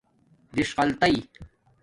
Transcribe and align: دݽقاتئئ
دݽقاتئئ 0.55 1.17